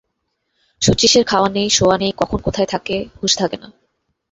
শচীশের 0.81 1.25
খাওয়া 1.25 1.49
নাই, 1.49 1.67
শোওয়া 1.69 1.97
নাই, 1.97 2.11
কখন 2.17 2.39
কোথায় 2.41 2.69
থাকে 2.69 2.95
হুঁশ 3.19 3.33
থাকে 3.37 3.57
না। 3.57 3.67